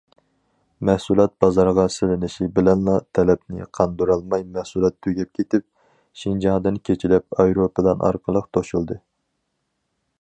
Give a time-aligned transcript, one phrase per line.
[0.87, 5.69] مەھسۇلات بازارغا سېلىنىشى بىلەنلا، تەلەپنى قاندۇرالماي مەھسۇلات تۈگەپ كېتىپ،
[6.23, 9.03] شىنجاڭدىن كېچىلەپ ئايروپىلان ئارقىلىق توشۇلدى.